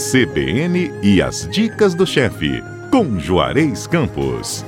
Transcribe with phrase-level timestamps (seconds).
[0.00, 4.64] CBN e as dicas do chefe, com Juarez Campos.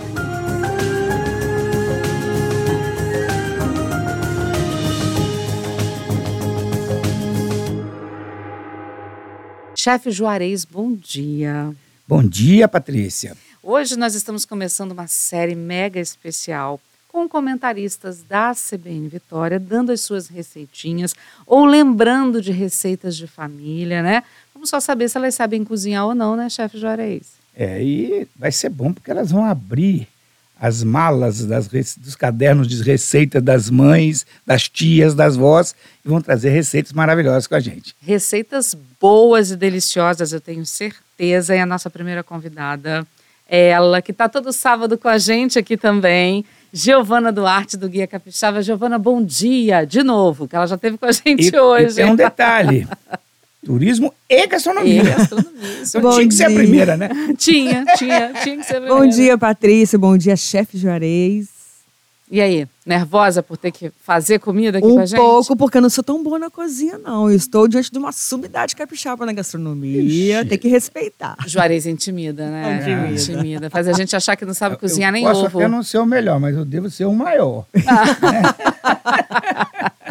[9.75, 11.75] Chefe Juarez, bom dia.
[12.07, 13.35] Bom dia, Patrícia.
[13.63, 16.79] Hoje nós estamos começando uma série mega especial
[17.13, 21.15] com comentaristas da CBN Vitória dando as suas receitinhas
[21.47, 24.23] ou lembrando de receitas de família, né?
[24.63, 27.33] Vamos só saber se elas sabem cozinhar ou não, né, chefe Juarez?
[27.53, 30.07] É, e vai ser bom porque elas vão abrir
[30.57, 35.75] as malas das, dos cadernos de receita das mães, das tias, das vós
[36.05, 37.93] e vão trazer receitas maravilhosas com a gente.
[38.01, 41.57] Receitas boas e deliciosas, eu tenho certeza.
[41.57, 43.05] E a nossa primeira convidada
[43.49, 46.45] é ela, que está todo sábado com a gente aqui também.
[46.73, 48.63] Giovana Duarte, do Guia Capixaba.
[48.63, 51.95] Giovana, bom dia de novo, que ela já esteve com a gente e, hoje.
[52.01, 52.87] E tem um detalhe.
[53.65, 55.03] Turismo e gastronomia.
[55.03, 55.83] E gastronomia.
[55.87, 57.09] Então tinha que ser a primeira, né?
[57.39, 58.95] tinha, tinha, tinha que ser a primeira.
[58.95, 59.99] Bom dia, Patrícia.
[59.99, 61.63] Bom dia, chefe Juarez.
[62.33, 65.21] E aí, nervosa por ter que fazer comida aqui um com a gente?
[65.21, 67.29] Um pouco, porque eu não sou tão boa na cozinha, não.
[67.29, 70.01] Eu estou diante de uma sumidade capixaba na gastronomia.
[70.01, 70.49] Ixi.
[70.49, 71.37] Tem que respeitar.
[71.47, 72.81] Juarez intimida, né?
[72.81, 73.21] Intimida.
[73.21, 73.71] intimida.
[73.71, 75.59] Faz a gente achar que não sabe eu, cozinhar eu nem posso ovo.
[75.59, 77.67] até não ser o melhor, mas eu devo ser o maior.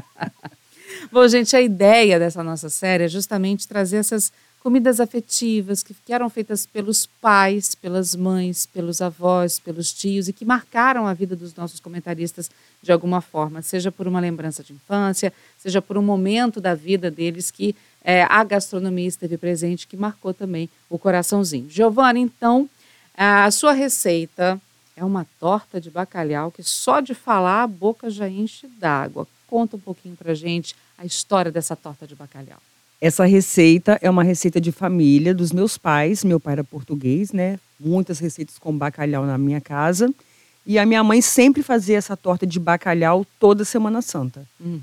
[1.12, 4.31] Bom, gente, a ideia dessa nossa série é justamente trazer essas
[4.64, 10.45] comidas afetivas que, eram feitas pelos pais, pelas mães, pelos avós, pelos tios e que
[10.45, 12.50] marcaram a vida dos nossos comentaristas
[12.82, 17.12] de alguma forma, seja por uma lembrança de infância, seja por um momento da vida
[17.12, 21.70] deles que é, a gastronomia esteve presente, que marcou também o coraçãozinho.
[21.70, 22.70] Giovana, então,
[23.17, 24.58] a sua receita
[24.95, 29.28] é uma torta de bacalhau que só de falar a boca já enche d'água.
[29.52, 32.57] Conta um pouquinho pra gente a história dessa torta de bacalhau.
[33.02, 36.23] Essa receita é uma receita de família dos meus pais.
[36.23, 37.59] Meu pai era português, né?
[37.77, 40.09] Muitas receitas com bacalhau na minha casa.
[40.66, 44.48] E a minha mãe sempre fazia essa torta de bacalhau toda Semana Santa.
[44.58, 44.80] Uhum.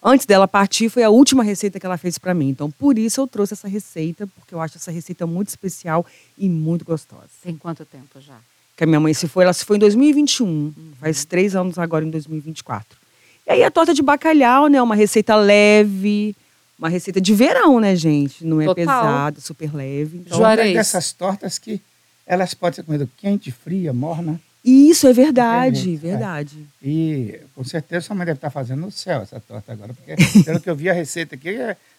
[0.00, 2.50] Antes dela partir, foi a última receita que ela fez para mim.
[2.50, 6.06] Então, por isso eu trouxe essa receita, porque eu acho essa receita muito especial
[6.38, 7.30] e muito gostosa.
[7.42, 8.38] Tem quanto tempo já?
[8.76, 10.46] Que a minha mãe se foi, ela se foi em 2021.
[10.46, 10.72] Uhum.
[11.00, 13.02] Faz três anos agora, em 2024.
[13.46, 14.80] E aí a torta de bacalhau, né?
[14.80, 16.34] Uma receita leve,
[16.78, 18.44] uma receita de verão, né, gente?
[18.44, 18.84] Não é Total.
[18.84, 20.18] pesada, super leve.
[20.18, 20.70] Então, Juarez.
[20.70, 21.80] é dessas tortas que
[22.26, 24.40] elas podem ser comidas quente, fria, morna.
[24.64, 26.66] Isso, é verdade, verdade.
[26.82, 26.88] É.
[26.88, 30.58] E com certeza sua mãe deve estar fazendo no céu essa torta agora, porque pelo
[30.58, 31.54] que eu vi a receita aqui,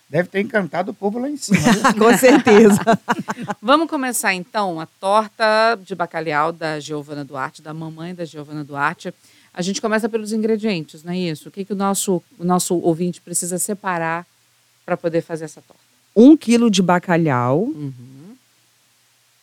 [0.09, 1.59] deve ter encantado o povo lá em cima.
[1.95, 2.79] com certeza.
[3.61, 9.13] Vamos começar então a torta de bacalhau da Giovana Duarte, da mamãe da Giovana Duarte.
[9.57, 11.47] A gente começa pelos ingredientes, não é isso?
[11.47, 14.27] O que, que o, nosso, o nosso ouvinte precisa separar
[14.85, 15.81] para poder fazer essa torta?
[16.13, 18.35] Um quilo de bacalhau, Uhum.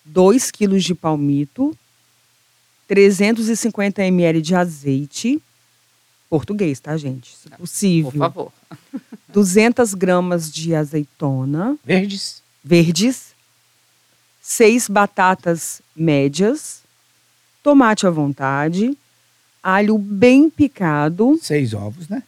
[0.04, 1.74] dois quilos de palmito,
[2.86, 5.42] 350 ml de azeite,
[6.28, 7.34] português, tá, gente?
[7.34, 8.10] Se possível.
[8.10, 8.52] Por favor.
[9.32, 11.78] 200 gramas de azeitona.
[11.84, 12.42] Verdes.
[12.62, 13.32] Verdes.
[14.42, 16.82] Seis batatas médias.
[17.62, 18.96] Tomate à vontade.
[19.62, 21.38] Alho bem picado.
[21.40, 22.22] Seis ovos, né?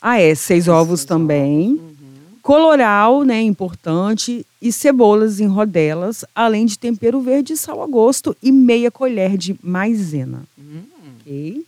[0.00, 1.72] Ah, é, seis ovos Seis também.
[1.72, 1.80] ovos.
[1.80, 2.38] Uhum.
[2.42, 4.46] Coloral, né, importante.
[4.62, 8.36] E cebolas em rodelas, além de tempero verde e sal a gosto.
[8.42, 10.42] E meia colher de maisena.
[10.58, 10.82] Hum.
[11.20, 11.66] Ok?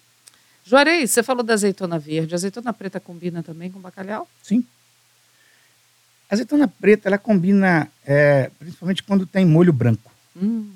[0.65, 2.35] Juarez, você falou da azeitona verde.
[2.35, 4.29] A azeitona preta combina também com bacalhau?
[4.43, 4.65] Sim.
[6.31, 10.11] A azeitona preta, ela combina é, principalmente quando tem molho branco.
[10.41, 10.71] Hum,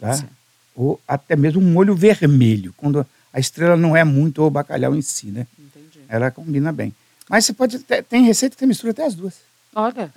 [0.00, 0.26] delícia.
[0.26, 0.35] Tá?
[0.76, 5.02] Ou até mesmo um molho vermelho, quando a estrela não é muito o bacalhau em
[5.02, 5.46] si, né?
[5.58, 6.00] Entendi.
[6.08, 6.92] Ela combina bem.
[7.28, 9.34] Mas você pode ter, tem receita que mistura até as duas.
[9.74, 10.12] Olha.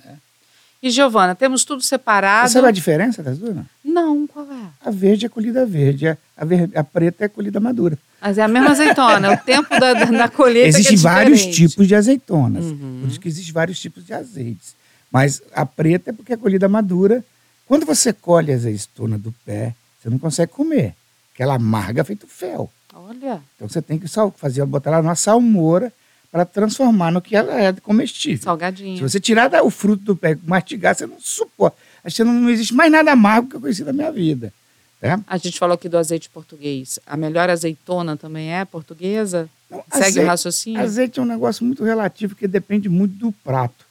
[0.81, 2.47] E Giovana, temos tudo separado?
[2.47, 3.55] Você sabe a diferença das duas?
[3.55, 3.65] Não?
[3.83, 4.67] Não, qual é?
[4.85, 7.97] A verde é colhida verde, a, a, a preta é colhida madura.
[8.21, 11.45] Mas é a mesma azeitona, é o tempo da, da, colheita Existem que é vários
[11.47, 12.99] tipos de azeitonas, Uhum.
[13.01, 14.75] por isso que existem vários tipos de azeites.
[15.11, 17.23] Mas a preta é porque é colhida madura.
[17.65, 20.95] Quando você colhe a azeitona do pé, você não consegue comer,
[21.29, 22.71] porque ela amarga feito fel.
[22.93, 24.07] Olha, Então você tem que
[24.37, 25.91] fazer, botar ela numa salmoura
[26.31, 28.43] para transformar no que ela é comestível.
[28.43, 28.97] salgadinho.
[28.97, 31.77] Se você tirar o fruto do pé mastigar, você não suporta.
[32.03, 34.53] Acho que não, não existe mais nada amargo que eu conheci na minha vida.
[35.01, 35.19] Tá?
[35.27, 36.99] A gente falou aqui do azeite português.
[37.07, 39.49] A melhor azeitona também é portuguesa?
[39.69, 40.81] Não, Segue azeite- o raciocínio?
[40.81, 43.85] Azeite é um negócio muito relativo, que depende muito do prato.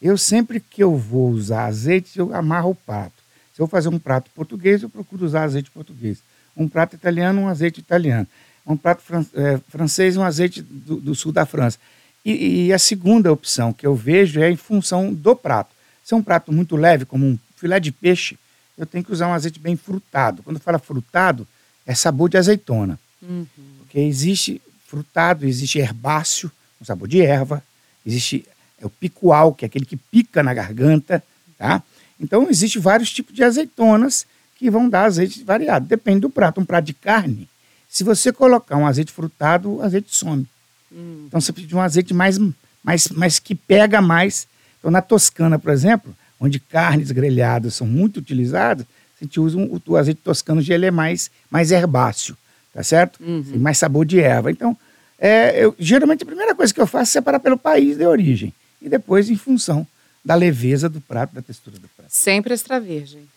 [0.00, 3.12] Eu sempre que eu vou usar azeite, eu amarro o prato.
[3.54, 6.18] Se eu fazer um prato português, eu procuro usar azeite português.
[6.56, 8.26] Um prato italiano, um azeite italiano.
[8.66, 11.78] Um prato fran- eh, francês, um azeite do, do sul da França.
[12.24, 15.70] E, e a segunda opção que eu vejo é em função do prato.
[16.02, 18.36] Se é um prato muito leve, como um filé de peixe,
[18.76, 20.42] eu tenho que usar um azeite bem frutado.
[20.42, 21.46] Quando fala frutado,
[21.86, 22.98] é sabor de azeitona.
[23.22, 23.46] Uhum.
[23.78, 27.62] Porque existe frutado, existe herbáceo, um sabor de erva,
[28.04, 28.44] existe
[28.80, 31.22] é o picual, que é aquele que pica na garganta,
[31.56, 31.82] tá?
[32.24, 34.26] Então, existe vários tipos de azeitonas
[34.56, 35.86] que vão dar azeite variado.
[35.86, 36.60] Depende do prato.
[36.60, 37.48] Um prato de carne,
[37.88, 40.46] se você colocar um azeite frutado, o azeite some.
[40.92, 41.24] Hum.
[41.28, 42.38] Então, você precisa de um azeite mais,
[42.82, 44.48] mais, mais que pega mais.
[44.78, 48.86] Então, na Toscana, por exemplo, onde carnes grelhadas são muito utilizadas,
[49.20, 52.36] a gente usa um, o azeite toscano, ele é mais, mais herbáceo,
[52.72, 53.22] tá certo?
[53.22, 53.42] Uhum.
[53.42, 54.50] Tem mais sabor de erva.
[54.50, 54.76] Então,
[55.18, 58.52] é, eu, geralmente a primeira coisa que eu faço é separar pelo país de origem
[58.82, 59.86] e depois em função
[60.24, 62.10] da leveza do prato, da textura do prato.
[62.10, 63.28] Sempre extra virgem.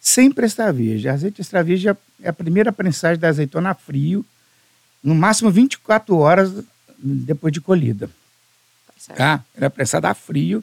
[0.00, 1.10] Sempre extra virgem.
[1.10, 4.24] Azeite extra virgem é a primeira prensagem da azeitona a frio,
[5.02, 6.52] no máximo 24 horas
[6.98, 8.08] depois de colhida.
[9.06, 9.14] Tá.
[9.14, 9.44] Tá?
[9.56, 10.62] Ela é prensada a frio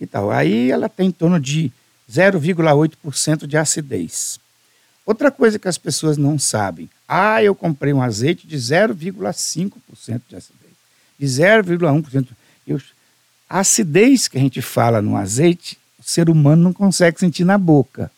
[0.00, 0.30] e tal.
[0.30, 1.72] Aí ela tem em torno de
[2.10, 4.40] 0,8% de acidez.
[5.04, 6.88] Outra coisa que as pessoas não sabem.
[7.06, 10.72] Ah, eu comprei um azeite de 0,5% de acidez.
[11.18, 12.28] De 0,1%.
[12.66, 12.80] Eu,
[13.48, 17.56] a acidez que a gente fala no azeite, o ser humano não consegue sentir na
[17.56, 18.10] boca.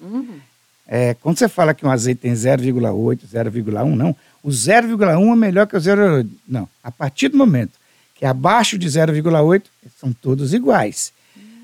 [0.00, 0.38] Uhum.
[0.86, 4.14] É, quando você fala que um azeite tem 0,8, 0,1, não.
[4.42, 6.28] O 0,1 é melhor que o 0,8.
[6.46, 6.68] Não.
[6.84, 7.72] A partir do momento
[8.14, 9.62] que é abaixo de 0,8,
[10.00, 11.12] são todos iguais,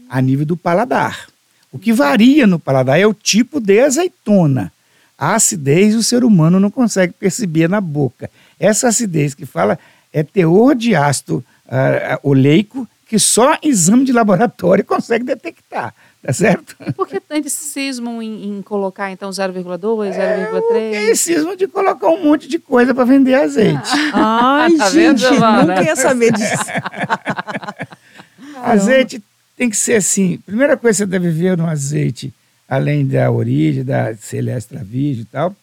[0.09, 1.29] a nível do paladar.
[1.71, 4.71] O que varia no paladar é o tipo de azeitona.
[5.17, 8.31] A acidez o ser humano não consegue perceber na boca.
[8.61, 9.79] Essa acidez que fala
[10.13, 16.75] é teor de ácido ah, oleico que só exame de laboratório consegue detectar, tá certo?
[16.81, 20.95] E por que eles cismam em, em colocar, então, 0,2, É 0,3?
[20.95, 23.91] Eles cismam de colocar um monte de coisa para vender azeite.
[24.15, 25.63] Ai, Tá vendo, gente, Giovana?
[25.63, 26.57] nunca ia saber disso.
[28.65, 29.23] Azeite
[29.59, 30.39] tem que ser assim.
[30.47, 32.33] Primeira coisa que você deve ver no azeite,
[32.67, 35.55] além da origem, da se ele extra virgem e tal,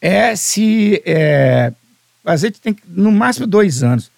[0.00, 1.70] é se é,
[2.24, 4.10] o azeite tem que, no máximo dois anos.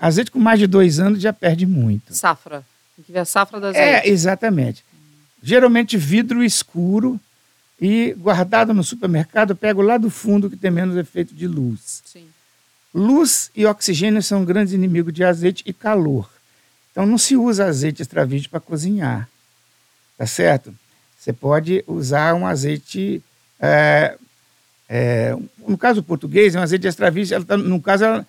[0.00, 2.14] Azeite com mais de dois anos já perde muito.
[2.14, 2.64] Safra.
[2.96, 3.78] Tem que ver a safra azeite.
[3.78, 4.84] É, exatamente.
[5.42, 7.20] Geralmente vidro escuro
[7.80, 12.02] e guardado no supermercado, eu pego lá do fundo que tem menos efeito de luz.
[12.04, 12.26] Sim.
[12.92, 16.28] Luz e oxigênio são grandes inimigos de azeite e calor.
[16.90, 19.28] Então não se usa azeite extra virgem para cozinhar,
[20.16, 20.74] tá certo?
[21.16, 23.22] Você pode usar um azeite,
[23.60, 24.16] é,
[24.88, 25.36] é,
[25.66, 28.26] no caso português, é um azeite extra virgem, ela tá- no caso ela,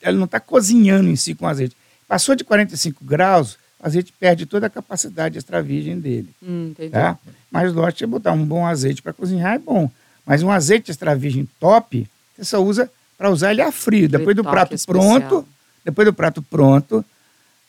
[0.00, 1.76] ela não está cozinhando em si com azeite.
[2.06, 6.28] Passou de 45 graus, o azeite perde toda a capacidade extra virgem dele.
[6.42, 6.72] Hum.
[6.90, 7.18] Tá?
[7.50, 9.90] Mas lógico, você botar um bom azeite para cozinhar é bom.
[10.24, 14.08] Mas um azeite extra virgem top, você só usa para usar ele a frio.
[14.08, 15.20] Depois do prato especial.
[15.20, 15.48] pronto,
[15.84, 17.04] depois do prato pronto,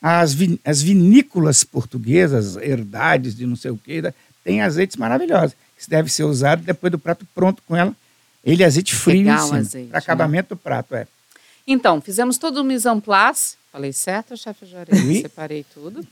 [0.01, 5.55] as, as vinícolas portuguesas, herdades de não sei o quê, têm azeites maravilhosos.
[5.77, 7.95] Isso deve ser usado depois do prato pronto com ela.
[8.43, 11.07] Ele é azeite frio em cima, azeite, para acabamento do prato, é.
[11.67, 13.57] Então, fizemos todo o mise en place.
[13.71, 15.03] Falei certo, chefe Juarez?
[15.03, 15.21] Oui.
[15.21, 16.05] Separei tudo.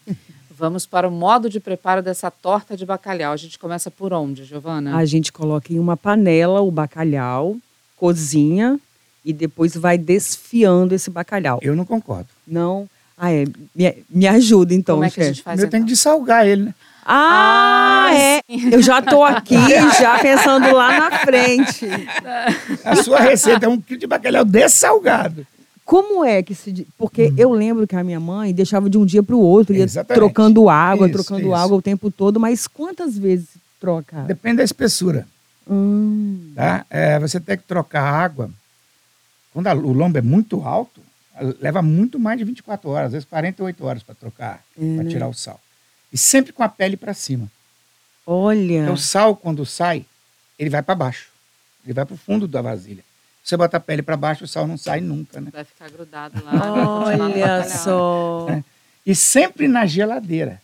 [0.52, 3.34] Vamos para o modo de preparo dessa torta de bacalhau.
[3.34, 4.96] A gente começa por onde, Giovana?
[4.96, 7.58] A gente coloca em uma panela o bacalhau,
[7.98, 8.80] cozinha
[9.24, 11.60] e depois vai desfiando esse bacalhau.
[11.62, 12.28] Eu não concordo.
[12.46, 12.88] Não.
[13.18, 13.46] Ah, é.
[13.74, 15.36] Me, me ajuda então, Como é que a chefe.
[15.36, 15.90] gente faz eu tenho então?
[15.90, 16.76] que salgar ele, né?
[17.06, 18.42] Ah, Ah, é.
[18.72, 19.56] Eu já tô aqui,
[20.00, 21.86] já pensando lá na frente.
[22.84, 25.46] A sua receita é um quilo de bacalhau dessalgado.
[25.84, 26.88] Como é que se.
[26.98, 29.84] Porque eu lembro que a minha mãe deixava de um dia para o outro, ia
[29.84, 30.16] Exatamente.
[30.20, 31.54] trocando água, Isso, trocando isso.
[31.54, 34.22] água o tempo todo, mas quantas vezes troca?
[34.22, 35.28] Depende da espessura.
[35.70, 36.86] Hum, Tá?
[36.90, 38.50] É, você tem que trocar água.
[39.54, 41.02] Quando a- o lombo é muito alto,
[41.62, 45.10] leva muito mais de 24 horas, às vezes 48 horas para trocar, É, para né?
[45.10, 45.60] tirar o sal.
[46.16, 47.52] E sempre com a pele para cima.
[48.26, 48.84] olha.
[48.84, 50.06] Então, o sal, quando sai,
[50.58, 51.28] ele vai para baixo.
[51.84, 53.04] Ele vai para o fundo da vasilha.
[53.44, 55.50] Se você botar a pele para baixo, o sal não sai nunca, né?
[55.52, 57.00] Vai ficar grudado lá.
[57.06, 58.48] Olha só.
[58.50, 58.64] É.
[59.06, 60.62] E sempre na geladeira.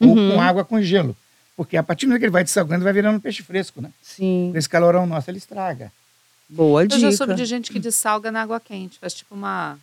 [0.00, 0.32] Ou Uhum.
[0.34, 1.16] com água com gelo.
[1.56, 3.90] Porque a partir do momento que ele vai dessalgando, vai virando peixe fresco, né?
[4.02, 4.50] Sim.
[4.56, 5.92] Esse calorão nosso, ele estraga.
[6.48, 7.00] Boa Eu dica.
[7.00, 8.98] já soube de gente que dessalga na água quente.
[8.98, 9.78] Faz tipo uma...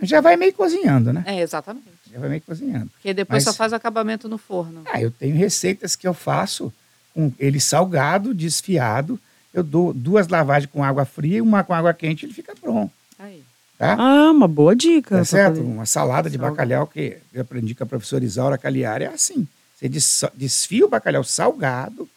[0.00, 1.24] Já vai meio cozinhando, né?
[1.26, 1.87] É, exatamente.
[2.12, 2.88] Já vai meio cozinhando.
[2.90, 4.82] Porque depois Mas- só faz o acabamento no forno.
[4.86, 6.72] Ah, eu tenho receitas que eu faço
[7.14, 9.18] com ele salgado, desfiado.
[9.52, 12.92] Eu dou duas lavagens com água fria e uma com água quente, ele fica pronto.
[13.18, 13.42] Aí.
[13.76, 13.94] Tá?
[13.98, 15.18] Ah, uma boa dica.
[15.18, 15.56] tá certo?
[15.56, 15.66] fazer.
[15.66, 16.50] Uma salada de Salga.
[16.50, 19.46] bacalhau que eu aprendi com a professora Isaura Cagliari é assim.
[19.76, 22.08] Você des- desfia o bacalhau salgado,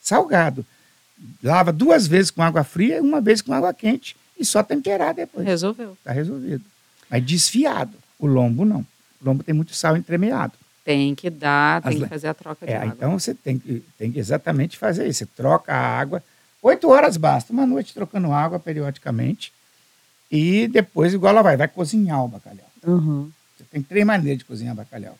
[0.00, 0.64] salgado.
[1.42, 5.14] Lava duas vezes com água fria e uma vez com água quente e só temperar
[5.14, 5.46] depois.
[5.46, 5.92] Resolveu.
[5.92, 6.64] Está resolvido.
[7.10, 7.92] Mas desfiado.
[8.18, 8.84] O lombo não.
[9.24, 10.52] O lombo tem muito sal entremeado.
[10.84, 12.92] Tem que dar, tem As que le- fazer a troca de É, água.
[12.94, 15.20] então você tem que, tem que exatamente fazer isso.
[15.20, 16.22] Você troca a água.
[16.62, 17.52] Oito horas basta.
[17.52, 19.50] Uma noite trocando água periodicamente.
[20.30, 22.70] E depois, igual ela vai, vai cozinhar o bacalhau.
[22.86, 23.30] Aham.
[23.56, 25.18] Você tem três maneiras de cozinhar bacalhau.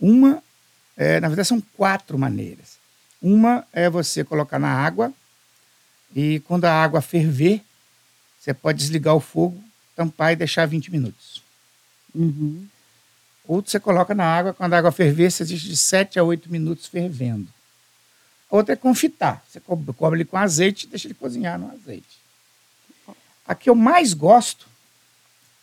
[0.00, 0.42] Uma,
[0.96, 2.78] é, na verdade, são quatro maneiras.
[3.20, 5.12] Uma é você colocar na água
[6.16, 7.60] e quando a água ferver,
[8.40, 9.62] você pode desligar o fogo,
[9.96, 11.42] tampar e deixar 20 minutos.
[12.14, 12.66] Uhum.
[13.46, 16.50] Outro você coloca na água, quando a água ferver, você deixa de 7 a 8
[16.50, 17.46] minutos fervendo.
[18.50, 19.44] Outra é confitar.
[19.48, 22.18] Você co- cobre ele com azeite e deixa ele cozinhar no azeite.
[23.46, 24.66] A que eu mais gosto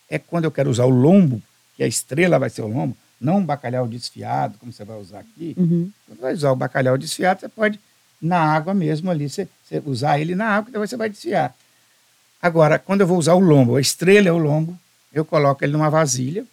[0.10, 1.42] é quando eu quero usar o lombo,
[1.76, 5.20] que a estrela vai ser o lombo, não um bacalhau desfiado, como você vai usar
[5.20, 5.56] aqui.
[5.58, 5.92] Uhum.
[6.08, 7.80] Quando vai usar o bacalhau desfiado, você pode,
[8.22, 11.56] na água mesmo ali, você, você usar ele na água, depois você vai desfiar.
[12.42, 14.78] Agora, quando eu vou usar o lombo, a estrela é o lombo,
[15.14, 16.46] eu coloco ele numa vasilha,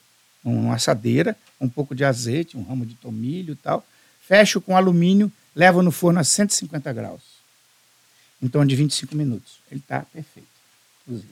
[0.45, 3.85] uma assadeira, um pouco de azeite, um ramo de tomilho e tal,
[4.27, 7.23] fecho com alumínio, levo no forno a 150 graus,
[8.43, 9.59] em torno de 25 minutos.
[9.71, 10.49] Ele está perfeito,
[11.07, 11.29] cozido.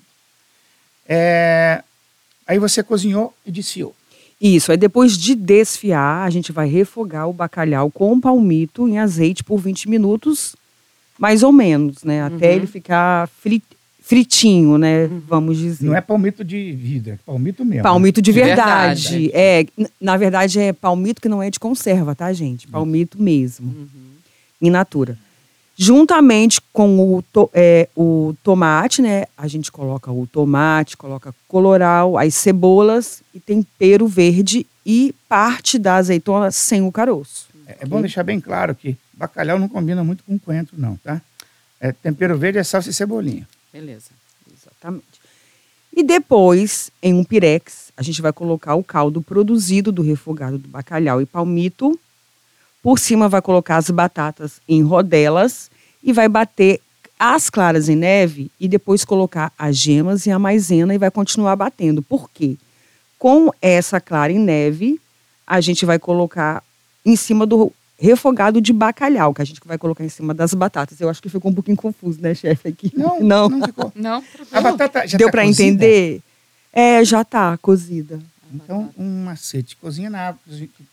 [1.08, 1.82] É,
[2.46, 3.94] aí você cozinhou e desfiou.
[4.40, 9.42] Isso, aí depois de desfiar, a gente vai refogar o bacalhau com palmito em azeite
[9.42, 10.54] por 20 minutos,
[11.18, 12.22] mais ou menos, né?
[12.22, 13.62] Até ele ficar fri-
[14.06, 15.08] fritinho, né?
[15.26, 15.84] Vamos dizer.
[15.84, 17.82] Não é palmito de vidro, é palmito mesmo.
[17.82, 19.18] Palmito de De verdade.
[19.18, 19.30] verdade.
[19.34, 19.66] É,
[20.00, 22.68] na verdade é palmito que não é de conserva, tá, gente?
[22.68, 23.88] Palmito mesmo.
[24.62, 25.18] In natura.
[25.76, 29.24] Juntamente com o, to- é, o tomate, né?
[29.36, 35.96] A gente coloca o tomate, coloca coloral, as cebolas e tempero verde e parte da
[35.96, 37.48] azeitona sem o caroço.
[37.66, 41.20] É, é bom deixar bem claro que bacalhau não combina muito com coentro, não, tá?
[41.80, 43.46] É, tempero verde é salsa e cebolinha.
[43.76, 44.10] Beleza.
[44.50, 45.20] Exatamente.
[45.94, 50.66] E depois, em um pirex, a gente vai colocar o caldo produzido do refogado do
[50.66, 51.98] bacalhau e palmito.
[52.82, 55.70] Por cima vai colocar as batatas em rodelas
[56.02, 56.80] e vai bater
[57.18, 61.56] as claras em neve e depois colocar as gemas e a maisena e vai continuar
[61.56, 62.02] batendo.
[62.02, 62.56] Por quê?
[63.18, 65.00] Com essa clara em neve,
[65.46, 66.62] a gente vai colocar
[67.04, 71.00] em cima do refogado de bacalhau, que a gente vai colocar em cima das batatas.
[71.00, 72.68] Eu acho que ficou um pouquinho confuso, né, chefe?
[72.68, 72.92] Aqui.
[72.94, 73.48] Não, não.
[73.48, 73.92] não ficou.
[73.94, 74.22] Não,
[74.52, 75.62] A batata já Deu tá pra cozida?
[75.68, 76.20] entender?
[76.72, 78.18] É, já tá cozida.
[78.52, 79.76] Então, um macete.
[79.76, 80.40] Cozinha na água.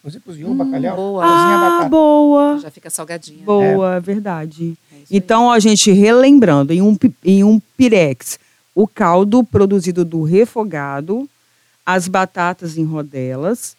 [0.03, 0.95] Você cozinhou o bacalhau?
[0.95, 1.21] boa.
[1.23, 1.89] Cozinha a Ah, batata.
[1.89, 2.59] boa.
[2.59, 3.43] Já fica salgadinha.
[3.45, 4.75] Boa, verdade.
[4.91, 5.17] É isso aí.
[5.17, 8.39] Então, a gente relembrando, em um, em um pirex,
[8.73, 11.29] o caldo produzido do refogado,
[11.85, 13.75] as batatas em rodelas,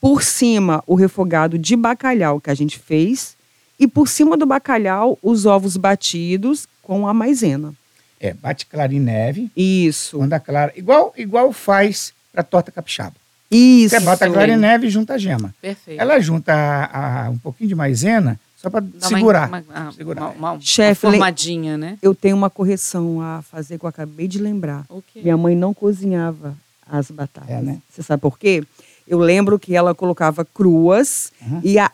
[0.00, 3.36] por cima o refogado de bacalhau que a gente fez,
[3.78, 7.72] e por cima do bacalhau os ovos batidos com a maisena.
[8.20, 9.50] É, bate clara em neve.
[9.56, 10.16] Isso.
[10.18, 10.72] Quando a clara...
[10.76, 13.14] Igual, igual faz para torta capixaba.
[13.50, 13.94] Isso.
[13.94, 15.54] Você bota a clara em neve e junta a gema.
[15.62, 16.00] Perfeito.
[16.00, 19.48] Ela junta a- a- um pouquinho de maisena só para segurar.
[19.48, 20.22] Uma, uma, segurar.
[20.30, 21.96] uma- uma- le- formadinha, né?
[22.02, 24.84] Eu tenho uma correção a fazer que eu acabei de lembrar.
[24.88, 25.20] O quê?
[25.22, 26.56] Minha mãe não cozinhava
[26.90, 27.48] as batatas.
[27.50, 27.78] É, né?
[27.88, 28.64] Você sabe por quê?
[29.08, 31.60] Eu lembro que ela colocava cruas Uhum.
[31.64, 31.90] e a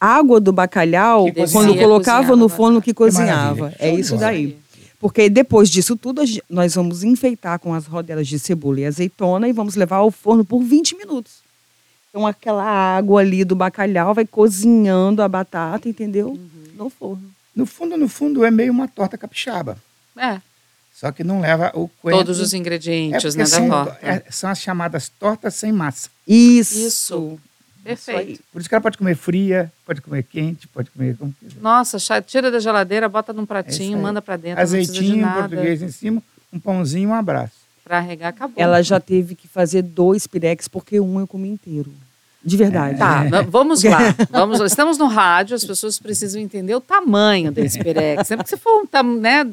[0.00, 3.74] água do bacalhau, Que quando colocava Cozinhava no forno, que cozinhava.
[3.78, 4.56] É isso daí.
[5.00, 9.52] Porque depois disso tudo, nós vamos enfeitar com as rodelas de cebola e azeitona e
[9.52, 11.34] vamos levar ao forno por 20 minutos.
[12.10, 16.30] Então, aquela água ali do bacalhau vai cozinhando a batata, entendeu?
[16.30, 16.48] Uhum.
[16.76, 17.22] No forno.
[17.54, 19.76] No fundo, no fundo, é meio uma torta capixaba.
[20.16, 20.40] É,
[20.98, 22.24] Só que não leva o coentro.
[22.24, 23.98] todos os ingredientes, porque né, da são, torta.
[24.06, 26.10] é, são as chamadas tortas sem massa.
[26.26, 26.76] Isso.
[26.76, 27.40] Isso.
[27.84, 28.42] Perfeito.
[28.52, 31.60] Por isso que ela pode comer fria, pode comer quente, pode comer como quiser.
[31.60, 34.02] Nossa, chá- tira da geladeira, bota num É isso pratinho, aí.
[34.02, 35.48] manda pra dentro, de Azeitinho nada.
[35.48, 36.20] português em cima,
[36.52, 37.52] um pãozinho, um abraço.
[37.84, 38.54] Pra regar, acabou.
[38.62, 41.90] Ela já teve que fazer dois pirex porque um eu comi inteiro.
[42.44, 42.96] De verdade.
[42.98, 44.14] Tá, v- vamos lá.
[44.30, 44.66] Vamos, lá.
[44.66, 48.30] estamos no rádio, as pessoas precisam entender o tamanho desse pirex.
[48.30, 48.36] né?
[48.36, 49.44] Porque se for um, né,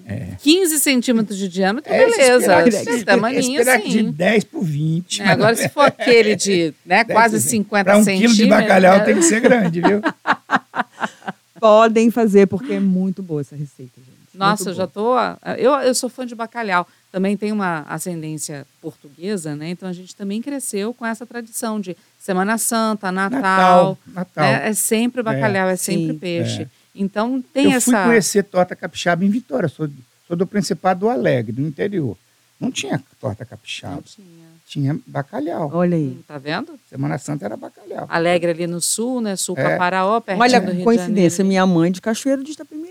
[0.41, 2.67] 15 centímetros de diâmetro, É, esse beleza.
[2.67, 4.11] Esse esse tamaninho Pirex de assim.
[4.11, 5.21] 10 por 20.
[5.23, 8.37] É, agora, se for aquele de né, quase 50 Para um centímetros.
[8.37, 9.03] quilo de bacalhau né?
[9.03, 10.01] tem que ser grande, viu?
[11.59, 14.14] Podem fazer porque é muito boa essa receita, gente.
[14.37, 15.15] Nossa, eu já tô.
[15.57, 16.87] Eu, eu sou fã de bacalhau.
[17.11, 19.69] Também tem uma ascendência portuguesa, né?
[19.69, 23.39] Então a gente também cresceu com essa tradição de Semana Santa, Natal.
[23.41, 24.43] Natal, Natal.
[24.43, 24.69] né?
[24.69, 26.61] É sempre bacalhau, é, sempre sim, peixe.
[26.63, 26.67] é.
[26.93, 27.91] Então tem eu essa.
[27.91, 29.89] fui conhecer torta capixaba em Vitória, sou,
[30.27, 32.17] sou do Principado do Alegre, do interior.
[32.59, 34.47] Não tinha torta capixaba, Não tinha.
[34.65, 35.69] tinha bacalhau.
[35.73, 36.17] Olha aí.
[36.17, 36.77] Hum, Tá vendo?
[36.89, 38.05] Semana Santa era bacalhau.
[38.09, 39.35] Alegre ali no sul, né?
[39.35, 39.63] Sul É.
[39.63, 41.47] Caparaó, pertinho Olha do Rio coincidência, Janeiro.
[41.47, 42.84] minha mãe de Cachoeiro de Itapemirim.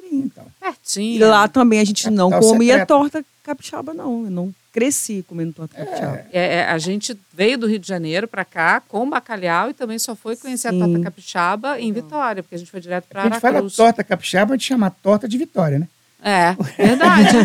[0.65, 1.17] Pertinho.
[1.17, 2.87] E lá também a gente não Capital comia secreta.
[2.87, 4.25] torta capixaba, não.
[4.25, 6.25] Eu não cresci comendo torta capixaba.
[6.33, 9.99] É, é, a gente veio do Rio de Janeiro para cá com bacalhau e também
[9.99, 10.83] só foi conhecer Sim.
[10.83, 13.77] a torta capixaba em Vitória, porque a gente foi direto para A gente fala Aracruz.
[13.77, 15.89] torta capixaba, a gente chama torta de vitória, né?
[16.23, 17.37] É, verdade.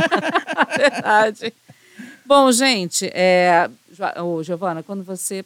[0.78, 1.54] verdade.
[2.24, 3.68] Bom, gente, é,
[4.22, 5.44] ô, Giovana, quando você.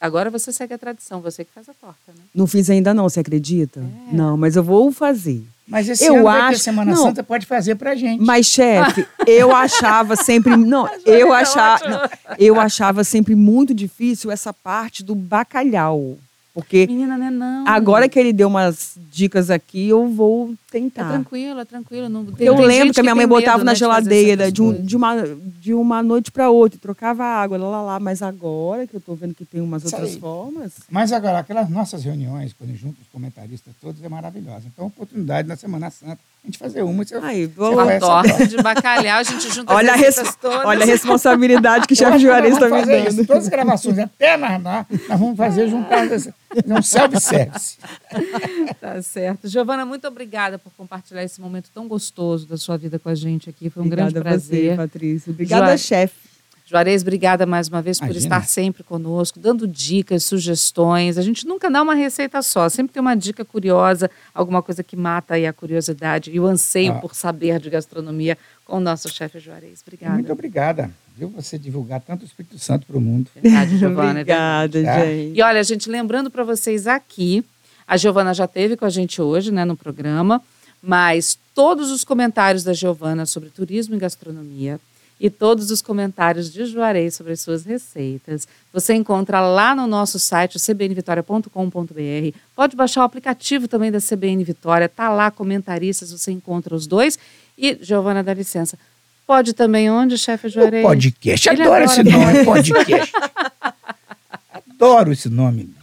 [0.00, 2.22] Agora você segue a tradição, você que faz a torta, né?
[2.34, 3.80] Não fiz ainda não, você acredita?
[3.80, 4.14] É.
[4.14, 5.46] Não, mas eu vou fazer.
[5.68, 7.02] Mas esse Eu acho- Semana não.
[7.02, 8.22] Santa, pode fazer pra gente.
[8.22, 10.56] Mas, chefe, eu achava sempre.
[10.56, 11.88] Não, eu é achava.
[11.88, 12.00] não,
[12.38, 16.16] eu achava sempre muito difícil essa parte do bacalhau.
[16.54, 17.30] Porque Menina, né?
[17.30, 17.68] Não.
[17.68, 21.10] agora que ele deu umas dicas aqui, eu vou É tentar.
[21.10, 22.08] tranquilo, é tranquilo.
[22.08, 24.72] Não, Eu tem lembro que a minha mãe botava na né, fazer geladeira de, um-
[24.72, 25.16] de, uma,
[25.66, 27.98] de uma noite para outra, trocava água, lá, lá, lá.
[28.00, 30.20] Mas agora que eu tô vendo que tem umas Isso outras aí.
[30.20, 30.74] formas.
[30.88, 34.66] Mas agora, aquelas nossas reuniões, quando juntos os comentaristas todos, é maravilhosa.
[34.72, 37.04] Então, oportunidade na Semana Santa, a gente fazer uma.
[37.04, 40.36] Você, Aí, Você Uma essa torta de bacalhau, a gente junta Olha a, as res-
[40.40, 40.64] todas.
[40.66, 43.08] olha a responsabilidade que o chefe Juarez está me dando.
[43.08, 43.26] isso.
[43.26, 46.32] Todas as gravações, até na, na- nós vamos fazer juntar fazer
[46.68, 47.76] um self-service.
[48.80, 49.48] Tá certo.
[49.48, 53.50] Giovana, muito obrigada por compartilhar esse momento tão gostoso da sua vida com a gente
[53.50, 53.68] aqui.
[53.68, 54.70] Foi um Obrigada grande a prazer.
[54.70, 55.30] você, Patrícia.
[55.32, 56.26] Obrigada, Joia- chefe.
[56.68, 58.24] Juarez, obrigada mais uma vez por Imagina.
[58.38, 61.16] estar sempre conosco, dando dicas, sugestões.
[61.16, 64.96] A gente nunca dá uma receita só, sempre tem uma dica curiosa, alguma coisa que
[64.96, 66.98] mata aí a curiosidade e o anseio Ah.
[66.98, 69.80] por saber de gastronomia com o nosso chefe Juarez.
[69.86, 70.14] Obrigada.
[70.14, 70.90] Muito obrigada.
[71.16, 73.30] Viu você divulgar tanto o Espírito Santo para o mundo.
[73.40, 74.20] Verdade, Giovana.
[74.20, 74.76] é verdade.
[74.76, 75.06] Obrigada, Tá.
[75.06, 75.38] gente.
[75.38, 77.44] E olha, gente, lembrando para vocês aqui,
[77.86, 80.42] a Giovana já teve com a gente hoje, né, no programa,
[80.82, 84.80] mas todos os comentários da Giovana sobre turismo e gastronomia
[85.18, 90.18] e todos os comentários de Juarez sobre as suas receitas, você encontra lá no nosso
[90.18, 92.38] site, cbnvitoria.com.br.
[92.54, 97.18] Pode baixar o aplicativo também da CBN Vitória, tá lá comentaristas, você encontra os dois.
[97.56, 98.78] E Giovana, dá licença.
[99.26, 100.84] Pode também onde, chefe Juarez?
[100.84, 103.12] O podcast, Ele adoro esse nome, podcast.
[104.52, 105.74] adoro esse nome.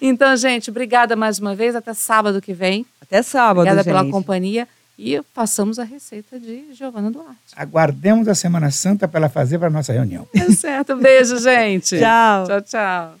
[0.00, 1.74] Então, gente, obrigada mais uma vez.
[1.74, 2.86] Até sábado que vem.
[3.00, 3.92] Até sábado, Obrigada gente.
[3.92, 4.68] pela companhia.
[5.02, 7.54] E passamos a receita de Giovana Duarte.
[7.56, 10.28] Aguardemos a Semana Santa para ela fazer para a nossa reunião.
[10.30, 10.94] Tá certo.
[10.94, 11.98] Beijo, gente.
[11.98, 12.46] Tchau.
[12.46, 13.14] Tchau, tchau.